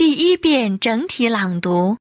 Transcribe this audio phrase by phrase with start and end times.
[0.00, 1.98] 第一遍整体朗读。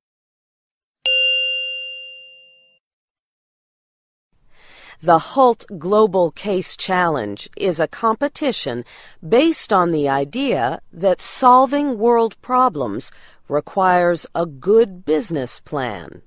[5.02, 8.86] The Hult Global Case Challenge is a competition
[9.21, 13.12] based on the idea that solving world problems
[13.50, 16.21] requires a good business plan.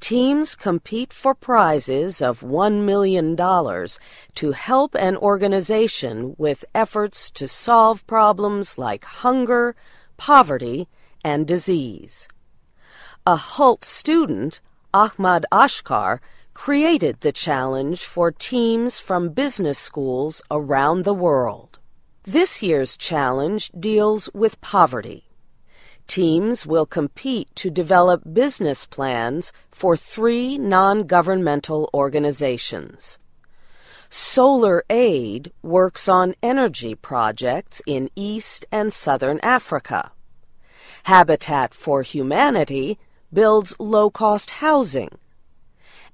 [0.00, 8.06] Teams compete for prizes of $1 million to help an organization with efforts to solve
[8.06, 9.76] problems like hunger,
[10.16, 10.88] poverty,
[11.24, 12.28] and disease.
[13.26, 14.60] A HULT student,
[14.92, 16.20] Ahmad Ashkar,
[16.52, 21.78] created the challenge for teams from business schools around the world.
[22.24, 25.24] This year's challenge deals with poverty.
[26.06, 33.18] Teams will compete to develop business plans for three non-governmental organizations.
[34.16, 40.12] Solar Aid works on energy projects in East and Southern Africa.
[41.02, 42.96] Habitat for Humanity
[43.32, 45.08] builds low-cost housing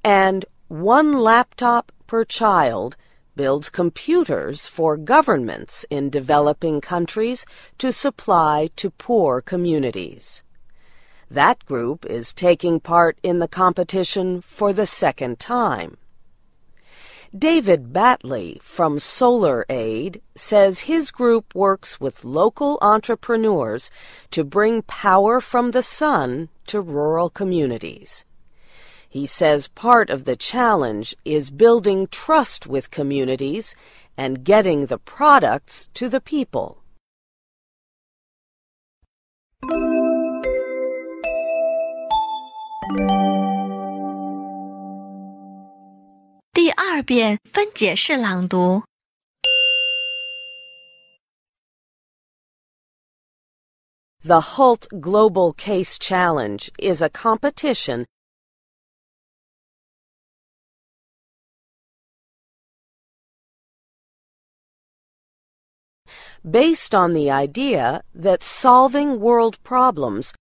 [0.02, 2.96] and one laptop per child
[3.36, 7.44] builds computers for governments in developing countries
[7.76, 10.42] to supply to poor communities.
[11.30, 15.98] That group is taking part in the competition for the second time.
[17.36, 23.88] David Batley from Solar Aid says his group works with local entrepreneurs
[24.32, 28.24] to bring power from the sun to rural communities.
[29.08, 33.76] He says part of the challenge is building trust with communities
[34.16, 36.79] and getting the products to the people.
[47.00, 48.82] 二遍分解式朗读。
[54.22, 58.04] The Hult Global Case Challenge is a competition
[66.44, 70.34] based on the idea that solving world problems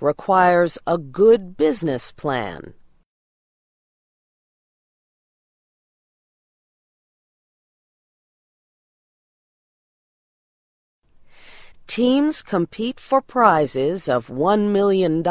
[0.00, 2.74] requires a good business plan.
[11.86, 15.24] Teams compete for prizes of $1 million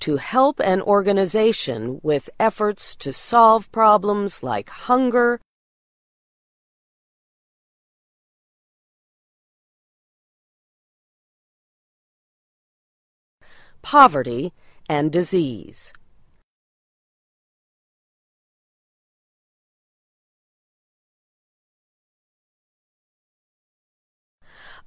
[0.00, 5.40] to help an organization with efforts to solve problems like hunger,
[13.82, 14.52] poverty,
[14.88, 15.92] and disease.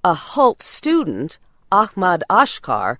[0.04, 1.38] A HULT student,
[1.72, 2.98] Ahmad Ashkar,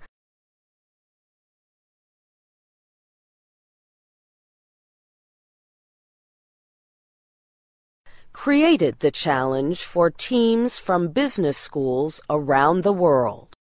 [8.32, 13.51] created the challenge for teams from business schools around the world.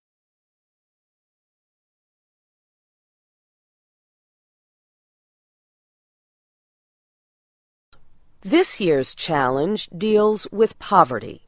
[8.44, 11.44] This year's challenge deals with poverty.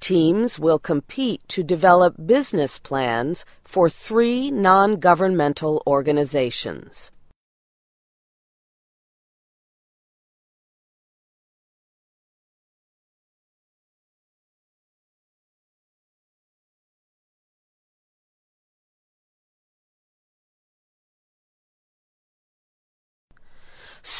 [0.00, 7.10] Teams will compete to develop business plans for three non-governmental organizations.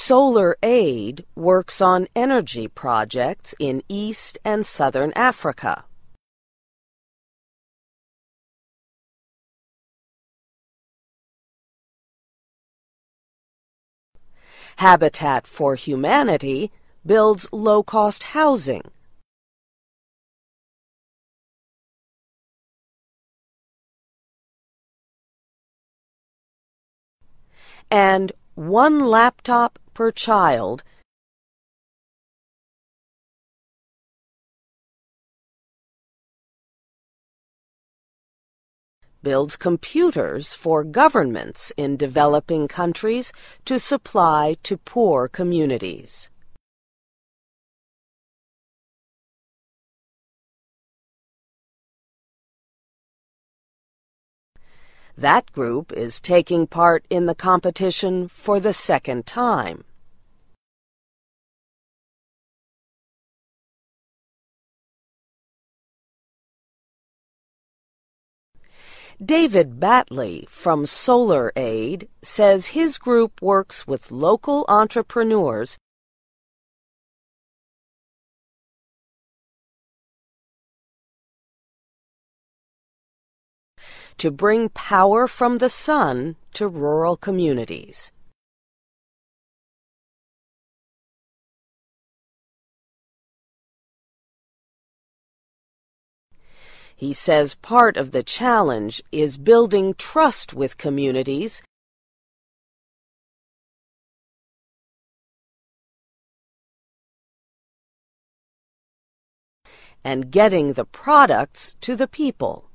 [0.09, 5.85] Solar Aid works on energy projects in East and Southern Africa.
[14.77, 16.71] Habitat for Humanity
[17.05, 18.83] builds low-cost housing.
[27.91, 30.83] And one laptop per child
[39.23, 43.31] builds computers for governments in developing countries
[43.67, 46.31] to supply to poor communities.
[55.19, 59.85] That group is taking part in the competition for the second time.
[69.25, 75.79] David Batley from Solar Aid says his group works with local entrepreneurs
[84.19, 88.11] to bring power from the sun to rural communities.
[96.97, 101.63] He says part of the challenge is building trust with communities
[110.03, 112.66] and getting the products to the people.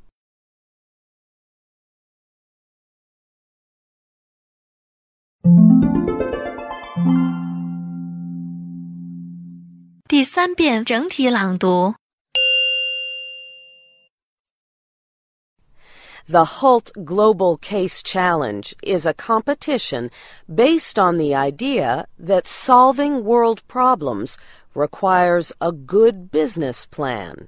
[10.08, 11.96] 第三遍整体朗读。
[16.28, 20.10] The Hult Global Case Challenge is a competition
[20.48, 24.38] based on the idea that solving world problems
[24.74, 27.48] requires a good business plan.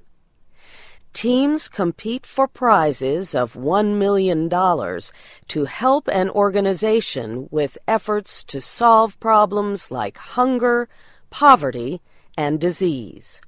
[1.14, 9.20] Teams compete for prizes of $1 million to help an organization with efforts to solve
[9.20, 10.90] problems like hunger,
[11.30, 12.02] poverty,
[12.36, 13.42] and disease.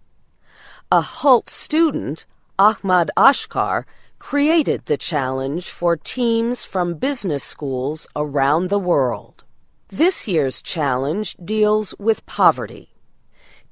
[0.91, 2.27] A HULT student,
[2.59, 3.85] Ahmad Ashkar,
[4.19, 9.43] created the challenge for teams from business schools around the world.
[9.89, 12.94] This year's challenge deals with poverty.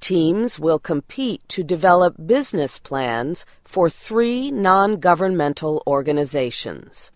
[0.03, 7.09] Teams will compete to develop business plans for three non-governmental organizations.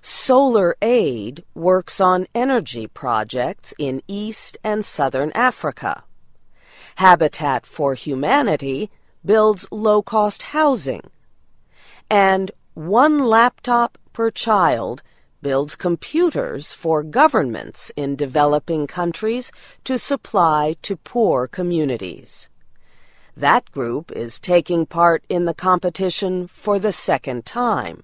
[0.00, 6.02] Solar Aid works on energy projects in East and Southern Africa.
[6.96, 8.90] Habitat for Humanity
[9.24, 11.02] builds low-cost housing.
[12.10, 15.04] And One Laptop per Child
[15.42, 19.52] builds computers for governments in developing countries
[19.84, 22.48] to supply to poor communities.
[23.36, 28.02] That group is taking part in the competition for the second time.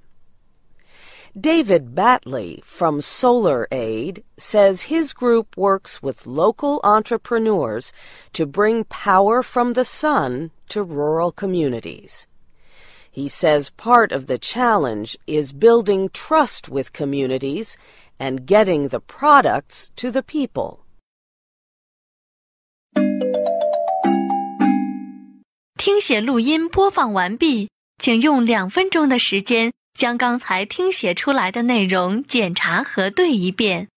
[1.38, 7.92] David Batley from Solar Aid says his group works with local entrepreneurs
[8.32, 12.27] to bring power from the sun to rural communities.
[13.11, 17.75] He says part of the challenge is building trust with communities
[18.17, 20.79] and getting the products to the people.
[25.77, 33.89] 听写录音播放完毕，请用两分钟的时间将刚才听写出来的内容检查核对一遍。